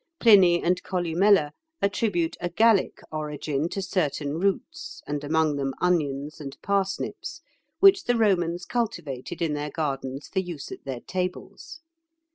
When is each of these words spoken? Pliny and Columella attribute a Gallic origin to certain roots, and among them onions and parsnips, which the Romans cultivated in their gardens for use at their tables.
Pliny 0.19 0.63
and 0.63 0.81
Columella 0.81 1.51
attribute 1.79 2.35
a 2.41 2.49
Gallic 2.49 3.01
origin 3.11 3.69
to 3.69 3.83
certain 3.83 4.39
roots, 4.39 5.03
and 5.05 5.23
among 5.23 5.57
them 5.57 5.75
onions 5.79 6.41
and 6.41 6.59
parsnips, 6.63 7.41
which 7.81 8.05
the 8.05 8.17
Romans 8.17 8.65
cultivated 8.65 9.43
in 9.43 9.53
their 9.53 9.69
gardens 9.69 10.27
for 10.27 10.39
use 10.39 10.71
at 10.71 10.85
their 10.85 11.01
tables. 11.01 11.81